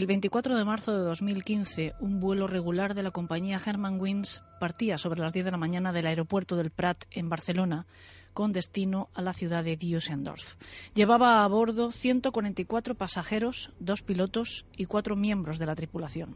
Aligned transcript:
El 0.00 0.06
24 0.06 0.56
de 0.56 0.64
marzo 0.64 0.96
de 0.96 1.04
2015, 1.04 1.92
un 2.00 2.20
vuelo 2.20 2.46
regular 2.46 2.94
de 2.94 3.02
la 3.02 3.10
compañía 3.10 3.58
Germanwings 3.58 4.40
partía 4.58 4.96
sobre 4.96 5.20
las 5.20 5.34
10 5.34 5.44
de 5.44 5.50
la 5.50 5.58
mañana 5.58 5.92
del 5.92 6.06
aeropuerto 6.06 6.56
del 6.56 6.70
Prat 6.70 7.04
en 7.10 7.28
Barcelona 7.28 7.84
con 8.32 8.50
destino 8.52 9.10
a 9.12 9.20
la 9.20 9.34
ciudad 9.34 9.62
de 9.62 9.76
Düsseldorf. 9.76 10.54
Llevaba 10.94 11.44
a 11.44 11.48
bordo 11.48 11.92
144 11.92 12.94
pasajeros, 12.94 13.72
dos 13.78 14.00
pilotos 14.00 14.64
y 14.74 14.86
cuatro 14.86 15.16
miembros 15.16 15.58
de 15.58 15.66
la 15.66 15.74
tripulación. 15.74 16.34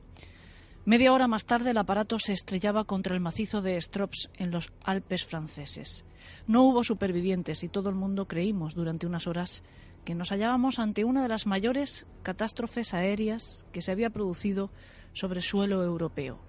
Media 0.84 1.14
hora 1.14 1.26
más 1.26 1.46
tarde 1.46 1.70
el 1.70 1.78
aparato 1.78 2.18
se 2.18 2.34
estrellaba 2.34 2.84
contra 2.84 3.14
el 3.14 3.22
macizo 3.22 3.62
de 3.62 3.80
Strops 3.80 4.28
en 4.34 4.50
los 4.50 4.74
Alpes 4.84 5.24
franceses. 5.24 6.04
No 6.46 6.64
hubo 6.64 6.84
supervivientes 6.84 7.64
y 7.64 7.70
todo 7.70 7.88
el 7.88 7.94
mundo 7.94 8.28
creímos 8.28 8.74
durante 8.74 9.06
unas 9.06 9.26
horas 9.26 9.62
que 10.04 10.14
nos 10.14 10.30
hallábamos 10.30 10.78
ante 10.78 11.04
una 11.04 11.22
de 11.22 11.28
las 11.28 11.46
mayores 11.46 12.06
catástrofes 12.22 12.94
aéreas 12.94 13.66
que 13.72 13.82
se 13.82 13.92
había 13.92 14.10
producido 14.10 14.70
sobre 15.12 15.40
suelo 15.40 15.82
europeo. 15.82 16.40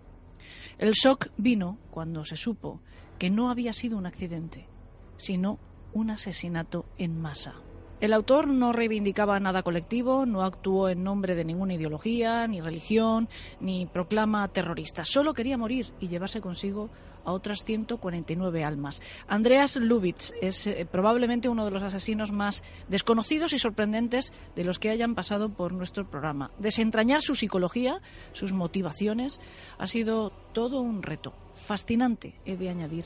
El 0.77 0.91
shock 0.91 1.29
vino 1.37 1.77
cuando 1.89 2.25
se 2.25 2.35
supo 2.35 2.81
que 3.17 3.29
no 3.29 3.49
había 3.49 3.73
sido 3.73 3.97
un 3.97 4.05
accidente, 4.05 4.67
sino 5.17 5.59
un 5.93 6.09
asesinato 6.09 6.85
en 6.97 7.19
masa. 7.19 7.55
El 8.01 8.11
autor 8.11 8.47
no 8.47 8.73
reivindicaba 8.73 9.39
nada 9.39 9.63
colectivo, 9.63 10.25
no 10.25 10.43
actuó 10.43 10.89
en 10.89 11.03
nombre 11.03 11.33
de 11.33 11.45
ninguna 11.45 11.75
ideología, 11.75 12.45
ni 12.45 12.59
religión, 12.59 13.29
ni 13.61 13.85
proclama 13.85 14.45
terrorista. 14.49 15.05
Solo 15.05 15.33
quería 15.33 15.57
morir 15.57 15.93
y 16.01 16.09
llevarse 16.09 16.41
consigo 16.41 16.89
a 17.25 17.31
otras 17.31 17.63
149 17.63 18.63
almas. 18.63 19.01
Andreas 19.27 19.75
Lubitsch 19.75 20.31
es 20.41 20.67
eh, 20.67 20.87
probablemente 20.89 21.49
uno 21.49 21.65
de 21.65 21.71
los 21.71 21.83
asesinos 21.83 22.31
más 22.31 22.63
desconocidos 22.87 23.53
y 23.53 23.59
sorprendentes 23.59 24.31
de 24.55 24.63
los 24.63 24.79
que 24.79 24.89
hayan 24.89 25.15
pasado 25.15 25.49
por 25.49 25.73
nuestro 25.73 26.09
programa. 26.09 26.51
Desentrañar 26.59 27.21
su 27.21 27.35
psicología, 27.35 28.01
sus 28.31 28.53
motivaciones, 28.53 29.39
ha 29.77 29.87
sido 29.87 30.31
todo 30.53 30.81
un 30.81 31.03
reto. 31.03 31.33
Fascinante, 31.55 32.39
he 32.45 32.57
de 32.57 32.69
añadir, 32.69 33.05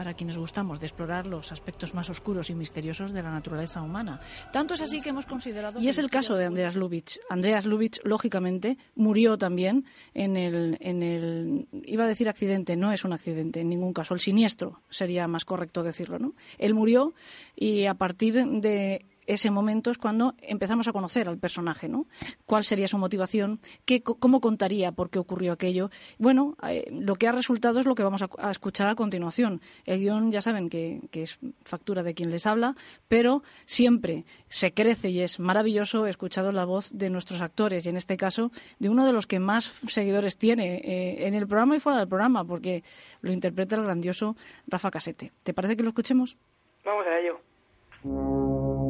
para 0.00 0.14
quienes 0.14 0.38
gustamos 0.38 0.80
de 0.80 0.86
explorar 0.86 1.26
los 1.26 1.52
aspectos 1.52 1.92
más 1.92 2.08
oscuros 2.08 2.48
y 2.48 2.54
misteriosos 2.54 3.12
de 3.12 3.22
la 3.22 3.30
naturaleza 3.30 3.82
humana. 3.82 4.18
Tanto 4.50 4.72
es 4.72 4.80
así 4.80 5.02
que 5.02 5.10
hemos 5.10 5.26
considerado... 5.26 5.78
Y 5.78 5.88
es 5.88 5.98
el 5.98 6.08
caso 6.08 6.36
de 6.36 6.46
Andreas 6.46 6.74
Lubitsch. 6.74 7.18
Andreas 7.28 7.66
Lubitsch, 7.66 8.00
lógicamente, 8.02 8.78
murió 8.94 9.36
también 9.36 9.84
en 10.14 10.38
el, 10.38 10.78
en 10.80 11.02
el... 11.02 11.68
Iba 11.84 12.04
a 12.04 12.06
decir 12.06 12.30
accidente, 12.30 12.76
no 12.76 12.92
es 12.92 13.04
un 13.04 13.12
accidente 13.12 13.59
en 13.60 13.68
ningún 13.68 13.92
caso, 13.92 14.14
el 14.14 14.20
siniestro 14.20 14.80
sería 14.90 15.26
más 15.28 15.44
correcto 15.44 15.82
decirlo, 15.82 16.18
¿no? 16.18 16.34
Él 16.58 16.74
murió 16.74 17.14
y 17.56 17.86
a 17.86 17.94
partir 17.94 18.34
de 18.34 19.04
ese 19.32 19.50
momento 19.50 19.90
es 19.90 19.98
cuando 19.98 20.34
empezamos 20.42 20.88
a 20.88 20.92
conocer 20.92 21.28
al 21.28 21.38
personaje, 21.38 21.88
¿no? 21.88 22.06
¿Cuál 22.46 22.64
sería 22.64 22.88
su 22.88 22.98
motivación? 22.98 23.60
¿Qué, 23.84 24.02
¿Cómo 24.02 24.40
contaría 24.40 24.92
por 24.92 25.10
qué 25.10 25.18
ocurrió 25.18 25.52
aquello? 25.52 25.90
Bueno, 26.18 26.56
eh, 26.68 26.90
lo 26.90 27.14
que 27.14 27.28
ha 27.28 27.32
resultado 27.32 27.78
es 27.78 27.86
lo 27.86 27.94
que 27.94 28.02
vamos 28.02 28.22
a, 28.22 28.50
escuchar 28.50 28.88
a 28.88 28.94
continuación. 28.94 29.60
El 29.84 30.00
guion 30.00 30.32
ya 30.32 30.40
saben 30.40 30.68
que, 30.68 31.00
es 31.12 31.38
factura 31.64 32.02
de 32.02 32.14
quien 32.14 32.30
les 32.30 32.46
habla, 32.46 32.74
pero 33.08 33.42
siempre 33.66 34.24
se 34.48 34.72
crece 34.72 35.10
y 35.10 35.20
es 35.20 35.38
maravilloso 35.38 36.06
escuchado 36.06 36.50
la 36.50 36.64
voz 36.64 36.90
de 36.92 37.10
nuestros 37.10 37.40
actores 37.40 37.86
y 37.86 37.88
en 37.88 37.96
este 37.96 38.16
caso 38.16 38.50
de 38.78 38.88
uno 38.88 39.06
de 39.06 39.12
los 39.12 39.26
que 39.26 39.38
más 39.38 39.72
seguidores 39.86 40.38
tiene 40.38 40.78
eh, 40.78 41.26
en 41.26 41.34
el 41.34 41.46
programa 41.46 41.76
y 41.76 41.80
fuera 41.80 41.98
del 41.98 42.08
programa, 42.08 42.44
porque 42.44 42.82
lo 43.20 43.32
interpreta 43.32 43.76
el 43.76 43.84
grandioso 43.84 44.36
Rafa 44.66 44.90
Casete. 44.90 45.32
¿Te 45.42 45.54
parece 45.54 45.76
que 45.76 45.82
lo 45.82 45.90
escuchemos? 45.90 46.36
Vamos 46.84 47.06
a 47.06 47.18
ello. 47.18 48.89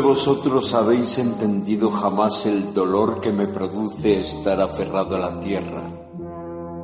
Vosotros 0.00 0.74
habéis 0.74 1.18
entendido 1.18 1.90
jamás 1.90 2.46
el 2.46 2.74
dolor 2.74 3.20
que 3.20 3.32
me 3.32 3.46
produce 3.46 4.20
estar 4.20 4.60
aferrado 4.60 5.16
a 5.16 5.18
la 5.18 5.40
tierra, 5.40 5.82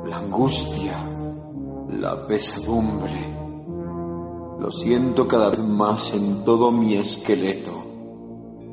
la 0.06 0.18
angustia, 0.18 0.96
la 1.90 2.26
pesadumbre. 2.26 3.12
Lo 4.58 4.70
siento 4.70 5.28
cada 5.28 5.50
vez 5.50 5.60
más 5.60 6.14
en 6.14 6.44
todo 6.44 6.70
mi 6.70 6.94
esqueleto. 6.94 7.72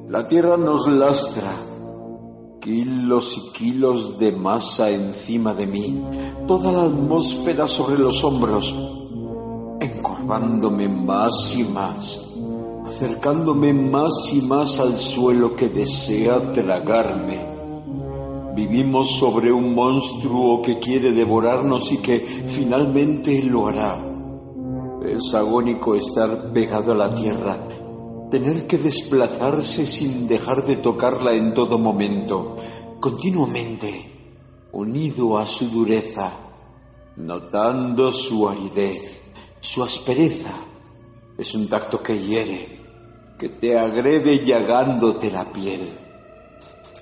La 0.09 0.27
tierra 0.27 0.57
nos 0.57 0.87
lastra, 0.87 1.51
kilos 2.59 3.37
y 3.37 3.51
kilos 3.51 4.17
de 4.17 4.31
masa 4.31 4.89
encima 4.89 5.53
de 5.53 5.67
mí, 5.67 6.05
toda 6.47 6.71
la 6.71 6.83
atmósfera 6.83 7.67
sobre 7.67 7.97
los 7.97 8.23
hombros, 8.23 8.75
encorvándome 9.79 10.87
más 10.87 11.55
y 11.57 11.63
más, 11.65 12.30
acercándome 12.91 13.71
más 13.71 14.33
y 14.33 14.41
más 14.41 14.77
al 14.81 14.97
suelo 14.97 15.55
que 15.55 15.69
desea 15.69 16.51
tragarme. 16.51 17.39
Vivimos 18.53 19.11
sobre 19.17 19.49
un 19.49 19.73
monstruo 19.73 20.61
que 20.61 20.77
quiere 20.77 21.13
devorarnos 21.13 21.89
y 21.93 21.99
que 21.99 22.19
finalmente 22.19 23.41
lo 23.43 23.67
hará. 23.67 23.97
Es 25.05 25.33
agónico 25.33 25.95
estar 25.95 26.51
pegado 26.51 26.91
a 26.91 26.95
la 26.95 27.13
tierra, 27.13 27.57
tener 28.29 28.67
que 28.67 28.77
desplazarse 28.77 29.85
sin 29.85 30.27
dejar 30.27 30.65
de 30.65 30.75
tocarla 30.75 31.33
en 31.33 31.53
todo 31.53 31.77
momento, 31.77 32.57
continuamente, 32.99 34.05
unido 34.73 35.37
a 35.37 35.47
su 35.47 35.69
dureza, 35.69 36.33
notando 37.15 38.11
su 38.11 38.49
aridez, 38.49 39.21
su 39.61 39.81
aspereza. 39.81 40.53
Es 41.37 41.55
un 41.55 41.69
tacto 41.69 42.03
que 42.03 42.19
hiere, 42.19 42.80
que 43.41 43.49
te 43.49 43.75
agrede 43.75 44.45
llagándote 44.45 45.31
la 45.31 45.45
piel. 45.45 45.89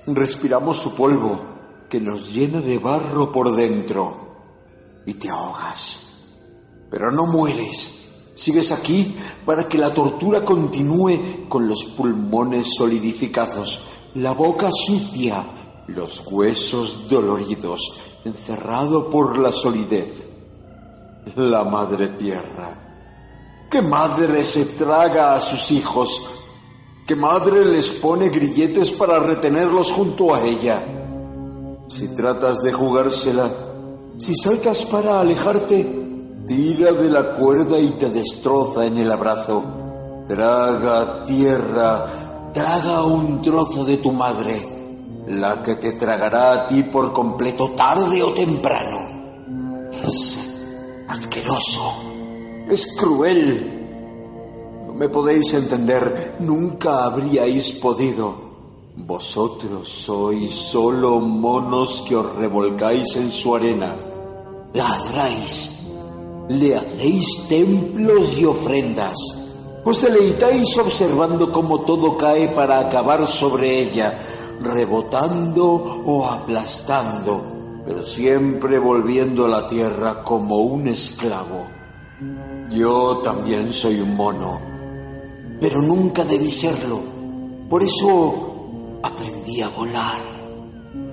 Respiramos 0.06 0.78
su 0.78 0.94
polvo, 0.94 1.38
que 1.86 2.00
nos 2.00 2.32
llena 2.32 2.62
de 2.62 2.78
barro 2.78 3.30
por 3.30 3.54
dentro, 3.54 5.02
y 5.04 5.12
te 5.12 5.28
ahogas. 5.28 6.30
Pero 6.90 7.12
no 7.12 7.26
mueres 7.26 7.98
Sigues 8.34 8.72
aquí 8.72 9.14
para 9.44 9.68
que 9.68 9.76
la 9.76 9.92
tortura 9.92 10.42
continúe 10.42 11.46
con 11.46 11.68
los 11.68 11.84
pulmones 11.84 12.68
solidificados, 12.74 13.82
la 14.14 14.32
boca 14.32 14.70
sucia, 14.72 15.44
los 15.88 16.26
huesos 16.26 17.10
doloridos, 17.10 18.00
encerrado 18.24 19.10
por 19.10 19.36
la 19.36 19.52
solidez. 19.52 20.26
La 21.36 21.64
madre 21.64 22.08
tierra. 22.08 22.89
¿Qué 23.70 23.82
madre 23.82 24.44
se 24.44 24.64
traga 24.64 25.34
a 25.34 25.40
sus 25.40 25.70
hijos? 25.70 26.28
¿Qué 27.06 27.14
madre 27.14 27.64
les 27.64 27.92
pone 27.92 28.28
grilletes 28.28 28.90
para 28.90 29.20
retenerlos 29.20 29.92
junto 29.92 30.34
a 30.34 30.42
ella? 30.42 30.82
Si 31.86 32.08
tratas 32.08 32.62
de 32.62 32.72
jugársela, 32.72 33.48
si 34.18 34.34
saltas 34.34 34.84
para 34.86 35.20
alejarte, 35.20 35.86
tira 36.48 36.90
de 36.90 37.08
la 37.08 37.32
cuerda 37.34 37.78
y 37.78 37.90
te 37.90 38.10
destroza 38.10 38.86
en 38.86 38.98
el 38.98 39.12
abrazo. 39.12 39.62
Traga 40.26 41.24
tierra, 41.24 42.06
traga 42.52 43.04
un 43.04 43.40
trozo 43.40 43.84
de 43.84 43.98
tu 43.98 44.10
madre, 44.10 45.24
la 45.28 45.62
que 45.62 45.76
te 45.76 45.92
tragará 45.92 46.54
a 46.54 46.66
ti 46.66 46.82
por 46.82 47.12
completo 47.12 47.70
tarde 47.70 48.20
o 48.20 48.32
temprano. 48.32 49.88
Es 50.02 50.60
asqueroso, 51.06 52.09
es 52.70 52.96
cruel. 52.96 54.84
No 54.86 54.94
me 54.94 55.08
podéis 55.08 55.52
entender, 55.54 56.36
nunca 56.40 57.04
habríais 57.04 57.72
podido. 57.72 58.50
Vosotros 58.96 59.88
sois 59.88 60.50
solo 60.52 61.20
monos 61.20 62.04
que 62.06 62.16
os 62.16 62.34
revolcáis 62.36 63.16
en 63.16 63.30
su 63.30 63.54
arena. 63.54 63.96
Ladráis 64.74 65.80
le 66.50 66.74
hacéis 66.74 67.46
templos 67.48 68.36
y 68.36 68.44
ofrendas. 68.44 69.14
Os 69.84 70.02
deleitáis 70.02 70.76
observando 70.78 71.52
cómo 71.52 71.82
todo 71.82 72.16
cae 72.16 72.48
para 72.48 72.80
acabar 72.80 73.24
sobre 73.26 73.78
ella, 73.78 74.18
rebotando 74.60 76.02
o 76.04 76.26
aplastando, 76.26 77.82
pero 77.86 78.02
siempre 78.02 78.80
volviendo 78.80 79.46
a 79.46 79.48
la 79.48 79.66
tierra 79.68 80.24
como 80.24 80.58
un 80.58 80.88
esclavo. 80.88 81.66
Yo 82.70 83.16
también 83.18 83.72
soy 83.72 84.00
un 84.00 84.16
mono, 84.16 84.60
pero 85.60 85.82
nunca 85.82 86.24
debí 86.24 86.48
serlo. 86.48 87.00
Por 87.68 87.82
eso 87.82 89.00
aprendí 89.02 89.60
a 89.60 89.68
volar. 89.70 90.20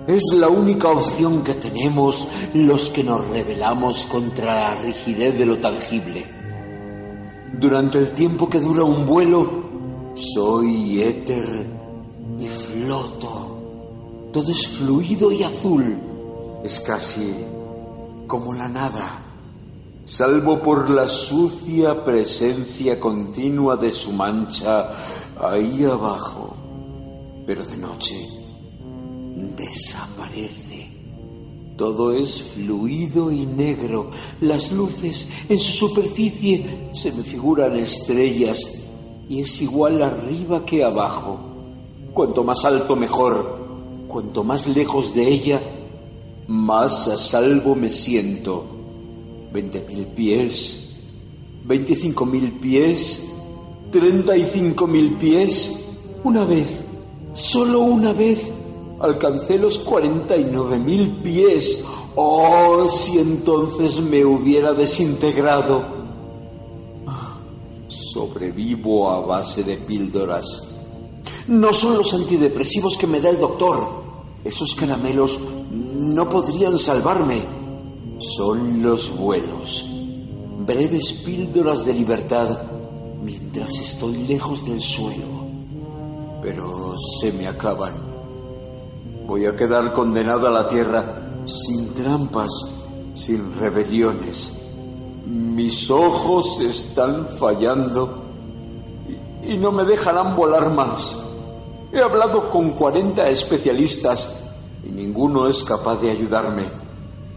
Es 0.08 0.24
la 0.36 0.50
única 0.50 0.90
opción 0.90 1.44
que 1.44 1.56
tenemos 1.56 2.28
los 2.54 2.90
que 2.92 3.04
nos 3.04 3.28
rebelamos 3.30 4.06
contra 4.06 4.54
la 4.54 4.76
rigidez 4.76 5.38
de 5.38 5.46
lo 5.48 5.58
tangible. 5.58 6.26
Durante 7.60 7.98
el 7.98 8.12
tiempo 8.12 8.48
que 8.48 8.60
dura 8.60 8.84
un 8.84 9.08
vuelo, 9.08 9.50
soy 10.14 11.02
éter 11.02 11.66
y 12.40 12.48
floto. 12.48 14.30
Todo 14.32 14.52
es 14.52 14.68
fluido 14.68 15.32
y 15.32 15.42
azul. 15.42 15.98
Es 16.64 16.80
casi 16.82 17.34
como 18.28 18.54
la 18.54 18.68
nada, 18.68 19.27
salvo 20.08 20.60
por 20.60 20.90
la 20.90 21.06
sucia 21.06 22.06
presencia 22.06 22.98
continua 22.98 23.76
de 23.76 23.92
su 23.92 24.14
mancha 24.14 24.90
ahí 25.38 25.84
abajo. 25.84 26.56
Pero 27.46 27.66
de 27.66 27.78
noche 27.78 28.16
desaparece. 29.58 30.90
Todo 31.76 32.14
es 32.14 32.42
fluido 32.42 33.32
y 33.32 33.46
negro. 33.46 34.10
Las 34.40 34.72
luces 34.72 35.28
en 35.50 35.60
su 35.60 35.88
superficie 35.88 36.90
se 36.94 37.12
me 37.12 37.24
figuran 37.24 37.76
estrellas 37.76 38.60
y 39.28 39.42
es 39.42 39.62
igual 39.62 40.02
arriba 40.02 40.66
que 40.66 40.86
abajo. 40.86 41.38
Cuanto 42.14 42.46
más 42.46 42.64
alto 42.64 42.96
mejor. 42.96 43.68
Cuanto 44.08 44.42
más 44.46 44.68
lejos 44.68 45.14
de 45.14 45.28
ella, 45.28 45.62
más 46.48 47.10
a 47.10 47.18
salvo 47.18 47.76
me 47.76 47.90
siento. 47.90 48.77
Veinte 49.52 49.84
mil 49.88 50.06
pies, 50.08 50.98
veinticinco 51.64 52.26
mil 52.26 52.52
pies, 52.54 53.22
treinta 53.92 54.36
y 54.36 54.46
cinco 54.46 54.86
mil 54.88 55.14
pies. 55.14 55.74
Una 56.24 56.46
vez, 56.46 56.82
solo 57.34 57.80
una 57.80 58.14
vez, 58.14 58.52
alcancé 59.00 59.58
los 59.58 59.80
cuarenta 59.80 60.36
y 60.36 60.46
nueve 60.52 60.78
mil 60.78 61.10
pies. 61.24 61.84
Oh, 62.16 62.88
si 62.90 63.20
entonces 63.20 64.02
me 64.02 64.26
hubiera 64.26 64.74
desintegrado. 64.74 65.84
Sobrevivo 67.88 69.10
a 69.10 69.22
base 69.22 69.64
de 69.64 69.78
píldoras. 69.78 70.64
No 71.48 71.72
son 71.74 71.98
los 71.98 72.14
antidepresivos 72.14 72.98
que 72.98 73.08
me 73.08 73.22
da 73.22 73.30
el 73.30 73.40
doctor. 73.40 74.04
Esos 74.44 74.76
caramelos 74.76 75.40
no 75.72 76.28
podrían 76.28 76.78
salvarme. 76.78 77.57
Son 78.20 78.82
los 78.82 79.16
vuelos. 79.16 79.86
Breves 80.66 81.14
píldoras 81.24 81.86
de 81.86 81.94
libertad 81.94 82.58
mientras 83.22 83.70
estoy 83.78 84.26
lejos 84.28 84.66
del 84.66 84.82
suelo. 84.82 85.46
Pero 86.42 86.96
se 87.20 87.32
me 87.34 87.48
acaban. 87.48 87.94
Voy 89.28 89.46
a 89.46 89.56
quedar 89.56 89.94
condenado 89.94 90.48
a 90.48 90.52
la 90.52 90.68
tierra 90.68 91.44
sin 91.46 91.94
trampas, 91.94 92.50
sin 93.14 93.54
rebeliones. 93.60 94.54
Mis 95.28 95.92
ojos 95.92 96.60
están 96.62 97.28
fallando 97.38 98.24
y, 99.44 99.54
y 99.54 99.58
no 99.58 99.72
me 99.72 99.84
dejarán 99.84 100.36
volar 100.36 100.72
más. 100.72 101.20
He 101.92 102.00
hablado 102.00 102.50
con 102.50 102.72
40 102.72 103.30
especialistas 103.30 104.44
y 104.84 104.90
ninguno 104.90 105.48
es 105.48 105.64
capaz 105.64 105.98
de 105.98 106.10
ayudarme. 106.10 106.87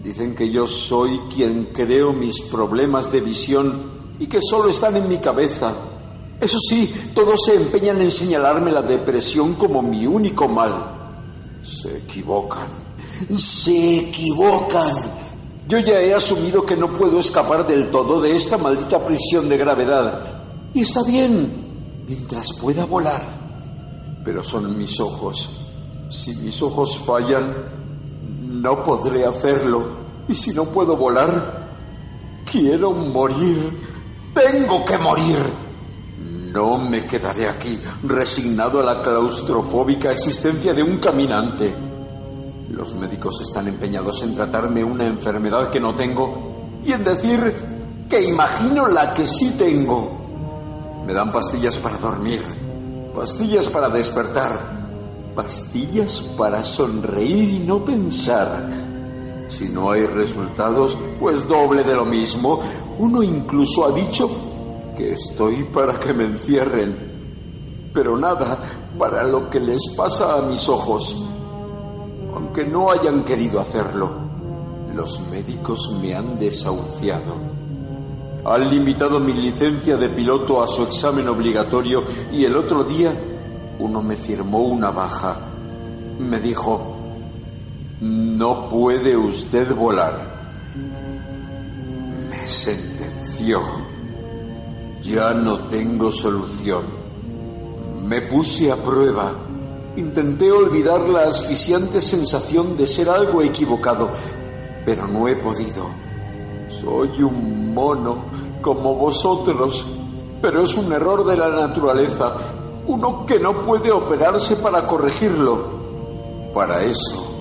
Dicen 0.02 0.35
que 0.35 0.50
yo 0.50 0.67
soy 0.67 1.20
quien 1.35 1.67
creo 1.73 2.12
mis 2.12 2.43
problemas 2.43 3.12
de 3.12 3.20
visión 3.20 4.00
y 4.19 4.26
que 4.26 4.41
solo 4.41 4.70
están 4.70 4.97
en 4.97 5.08
mi 5.08 5.19
cabeza. 5.19 5.75
Eso 6.41 6.58
sí, 6.58 6.93
todos 7.14 7.41
se 7.44 7.55
empeñan 7.55 8.00
en 8.00 8.11
señalarme 8.11 8.73
la 8.73 8.82
depresión 8.82 9.55
como 9.55 9.82
mi 9.82 10.06
único 10.06 10.49
mal. 10.49 11.61
Se 11.62 11.99
equivocan. 11.99 12.69
Se 13.37 13.99
equivocan. 13.99 14.97
Yo 15.69 15.79
ya 15.79 16.00
he 16.00 16.14
asumido 16.14 16.64
que 16.64 16.76
no 16.76 16.97
puedo 16.97 17.19
escapar 17.19 17.67
del 17.67 17.91
todo 17.91 18.20
de 18.20 18.35
esta 18.35 18.56
maldita 18.56 19.05
prisión 19.05 19.49
de 19.49 19.58
gravedad. 19.58 20.43
Y 20.73 20.81
está 20.81 21.02
bien, 21.02 22.05
mientras 22.08 22.52
pueda 22.55 22.87
volar. 22.87 23.23
Pero 24.25 24.43
son 24.43 24.76
mis 24.76 24.99
ojos 24.99 25.61
si 26.11 26.35
mis 26.35 26.61
ojos 26.61 26.99
fallan, 26.99 27.55
no 28.60 28.84
podré 28.84 29.24
hacerlo. 29.24 30.00
Y 30.28 30.34
si 30.34 30.52
no 30.52 30.66
puedo 30.66 30.96
volar, 30.96 31.68
quiero 32.50 32.92
morir. 32.92 33.56
Tengo 34.34 34.84
que 34.84 34.98
morir. 34.98 35.38
No 36.52 36.78
me 36.78 37.06
quedaré 37.06 37.48
aquí, 37.48 37.78
resignado 38.02 38.80
a 38.80 38.84
la 38.84 39.02
claustrofóbica 39.02 40.12
existencia 40.12 40.74
de 40.74 40.82
un 40.82 40.98
caminante. 40.98 41.72
Los 42.70 42.94
médicos 42.96 43.40
están 43.40 43.68
empeñados 43.68 44.22
en 44.22 44.34
tratarme 44.34 44.82
una 44.84 45.06
enfermedad 45.06 45.70
que 45.70 45.80
no 45.80 45.94
tengo 45.94 46.80
y 46.84 46.92
en 46.92 47.04
decir 47.04 47.54
que 48.08 48.22
imagino 48.22 48.88
la 48.88 49.14
que 49.14 49.26
sí 49.26 49.54
tengo. 49.56 51.04
Me 51.06 51.12
dan 51.12 51.30
pastillas 51.30 51.78
para 51.78 51.98
dormir, 51.98 52.42
pastillas 53.14 53.68
para 53.68 53.88
despertar, 53.88 54.79
pastillas 55.34 56.22
para 56.36 56.62
sonreír 56.62 57.50
y 57.50 57.58
no 57.60 57.84
pensar. 57.84 58.68
Si 59.48 59.68
no 59.68 59.90
hay 59.90 60.06
resultados, 60.06 60.96
pues 61.18 61.46
doble 61.48 61.82
de 61.82 61.94
lo 61.94 62.04
mismo. 62.04 62.60
Uno 62.98 63.22
incluso 63.22 63.84
ha 63.84 63.92
dicho 63.92 64.30
que 64.96 65.12
estoy 65.12 65.64
para 65.64 65.98
que 65.98 66.12
me 66.12 66.24
encierren. 66.24 67.10
Pero 67.92 68.16
nada 68.16 68.58
para 68.99 69.25
lo 69.25 69.50
que 69.50 69.58
les 69.58 69.88
pasa 69.96 70.37
a 70.37 70.42
mis 70.42 70.68
ojos. 70.68 71.16
Aunque 72.34 72.64
no 72.64 72.90
hayan 72.90 73.25
querido 73.25 73.60
hacerlo, 73.60 74.10
los 74.94 75.20
médicos 75.30 75.96
me 76.00 76.14
han 76.14 76.38
desahuciado. 76.38 77.34
Han 78.44 78.70
limitado 78.70 79.20
mi 79.20 79.32
licencia 79.32 79.96
de 79.96 80.08
piloto 80.08 80.62
a 80.62 80.68
su 80.68 80.82
examen 80.84 81.28
obligatorio 81.28 82.02
y 82.32 82.44
el 82.44 82.56
otro 82.56 82.84
día 82.84 83.12
uno 83.80 84.02
me 84.02 84.14
firmó 84.14 84.58
una 84.58 84.90
baja. 84.90 85.37
Me 86.18 86.38
dijo, 86.38 86.96
no 88.00 88.68
puede 88.68 89.16
usted 89.16 89.75
volar. 89.75 90.20
Me 92.28 92.46
sentenció. 92.46 93.60
Ya 95.02 95.32
no 95.32 95.66
tengo 95.68 96.12
solución. 96.12 96.82
Me 98.04 98.20
puse 98.22 98.70
a 98.70 98.76
prueba. 98.76 99.32
Intenté 99.96 100.52
olvidar 100.52 101.08
la 101.08 101.22
asfixiante 101.22 102.00
sensación 102.02 102.76
de 102.76 102.87
ser 102.87 103.08
algo 103.08 103.42
equivocado, 103.42 104.10
pero 104.84 105.08
no 105.08 105.26
he 105.26 105.37
podido. 105.37 105.87
Soy 106.68 107.22
un 107.22 107.75
mono 107.75 108.25
como 108.60 108.94
vosotros, 108.94 109.87
pero 110.40 110.62
es 110.62 110.76
un 110.76 110.92
error 110.92 111.26
de 111.26 111.37
la 111.37 111.49
naturaleza 111.49 112.60
uno 112.90 113.25
que 113.25 113.38
no 113.38 113.62
puede 113.62 113.92
operarse 113.92 114.56
para 114.56 114.85
corregirlo. 114.85 115.78
Para 116.52 116.85
eso, 116.85 117.37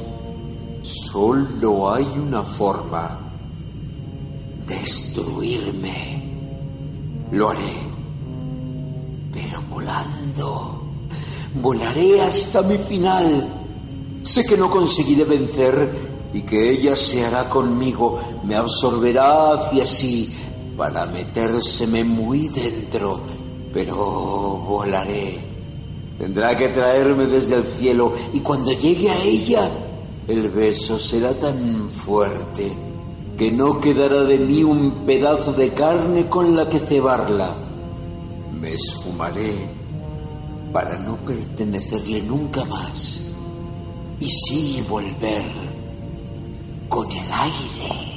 solo 0.84 1.92
hay 1.92 2.06
una 2.06 2.44
forma. 2.44 3.18
Destruirme. 4.68 6.24
Lo 7.32 7.50
haré. 7.50 7.78
Pero 9.34 9.60
volando. 9.72 10.82
Volaré 11.56 12.22
hasta 12.22 12.62
mi 12.62 12.78
final. 12.78 13.50
Sé 14.22 14.46
que 14.46 14.56
no 14.56 14.70
conseguiré 14.70 15.24
vencer 15.24 15.90
y 16.32 16.44
que 16.44 16.74
ella 16.74 16.96
se 16.96 17.26
hará 17.26 17.50
conmigo, 17.50 18.20
me 18.44 18.56
absorberá 18.56 19.54
hacia 19.54 19.84
sí 19.84 20.32
para 20.78 21.08
metérseme 21.08 22.04
muy 22.04 22.50
dentro 22.50 23.39
pero 23.74 23.96
volaré. 23.96 25.40
Tendrá 26.18 26.56
que 26.58 26.70
traerme 26.70 27.26
desde 27.28 27.56
el 27.56 27.64
cielo 27.64 28.14
y 28.34 28.40
cuando 28.42 28.72
llegue 28.72 29.10
a 29.10 29.24
ella, 29.24 29.70
el 30.28 30.50
beso 30.50 31.00
será 31.00 31.34
tan 31.34 31.90
fuerte 31.90 32.72
que 33.38 33.52
no 33.52 33.80
quedará 33.80 34.24
de 34.24 34.38
mí 34.38 34.64
un 34.64 35.06
pedazo 35.06 35.54
de 35.54 35.70
carne 35.70 36.28
con 36.28 36.56
la 36.56 36.68
que 36.68 36.80
cebarla. 36.80 37.56
Me 38.60 38.74
esfumaré 38.74 39.54
para 40.74 40.98
no 40.98 41.16
pertenecerle 41.18 42.22
nunca 42.22 42.66
más 42.66 43.22
y 44.20 44.28
sí 44.28 44.84
volver 44.90 45.46
con 46.90 47.10
el 47.10 47.18
aire. 47.18 48.09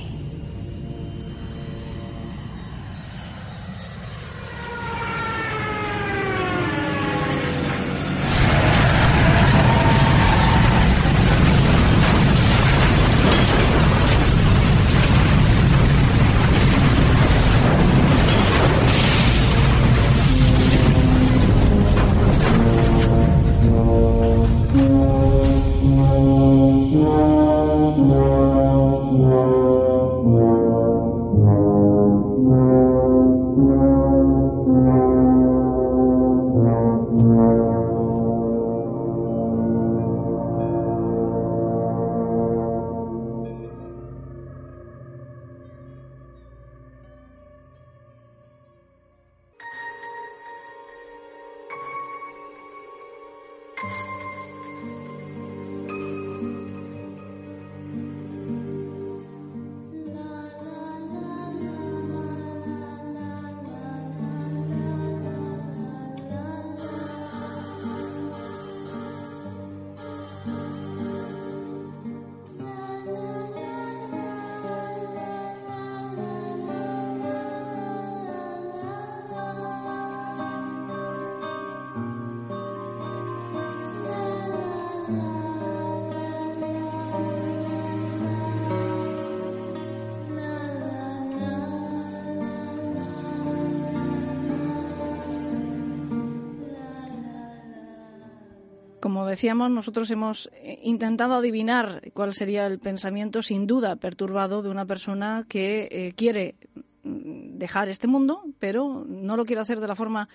Como 99.02 99.26
decíamos, 99.26 99.68
nosotros 99.68 100.08
hemos 100.12 100.48
eh, 100.52 100.78
intentado 100.84 101.34
adivinar 101.34 102.12
cuál 102.14 102.34
sería 102.34 102.68
el 102.68 102.78
pensamiento 102.78 103.42
sin 103.42 103.66
duda 103.66 103.96
perturbado 103.96 104.62
de 104.62 104.68
una 104.68 104.86
persona 104.86 105.44
que 105.48 105.88
eh, 105.90 106.12
quiere 106.14 106.54
mm, 107.02 107.58
dejar 107.58 107.88
este 107.88 108.06
mundo, 108.06 108.44
pero 108.60 109.04
no 109.04 109.36
lo 109.36 109.44
quiere 109.44 109.60
hacer 109.60 109.80
de 109.80 109.88
la 109.88 109.96
forma 109.96 110.28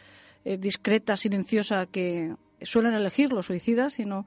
eh, 0.43 0.57
discreta, 0.57 1.15
silenciosa 1.15 1.85
que 1.85 2.35
suelen 2.61 2.93
elegir 2.93 3.31
los 3.31 3.45
suicidas, 3.45 3.93
sino 3.93 4.25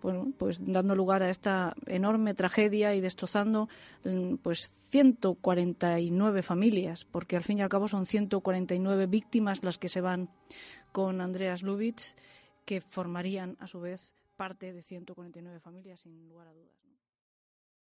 bueno, 0.00 0.32
pues 0.38 0.58
dando 0.64 0.94
lugar 0.94 1.22
a 1.22 1.28
esta 1.28 1.74
enorme 1.84 2.32
tragedia 2.32 2.94
y 2.94 3.02
destrozando 3.02 3.68
mm, 4.04 4.36
pues 4.36 4.72
149 4.88 6.42
familias, 6.42 7.04
porque 7.04 7.36
al 7.36 7.42
fin 7.42 7.58
y 7.58 7.60
al 7.60 7.68
cabo 7.68 7.88
son 7.88 8.06
149 8.06 9.06
víctimas 9.06 9.62
las 9.62 9.76
que 9.76 9.90
se 9.90 10.00
van 10.00 10.30
con 10.92 11.20
Andreas 11.20 11.62
Lubitz, 11.62 12.16
que 12.72 12.80
formarían 12.80 13.58
a 13.60 13.66
su 13.66 13.80
vez 13.80 14.14
parte 14.34 14.72
de 14.72 14.82
149 14.82 15.60
familias 15.60 16.00
sin 16.00 16.26
lugar 16.26 16.48
a 16.48 16.54
dudas. 16.54 16.74